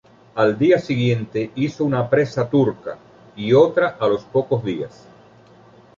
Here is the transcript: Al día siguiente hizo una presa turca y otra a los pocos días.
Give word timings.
Al 0.33 0.57
día 0.57 0.79
siguiente 0.79 1.51
hizo 1.53 1.85
una 1.85 2.09
presa 2.09 2.49
turca 2.49 2.97
y 3.35 3.53
otra 3.53 3.97
a 3.99 4.07
los 4.07 4.23
pocos 4.23 4.63
días. 4.63 5.07